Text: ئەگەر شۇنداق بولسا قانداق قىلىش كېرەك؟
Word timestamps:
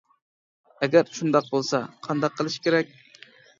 ئەگەر 0.87 1.11
شۇنداق 1.19 1.51
بولسا 1.53 1.83
قانداق 2.09 2.37
قىلىش 2.43 2.59
كېرەك؟ 2.67 2.99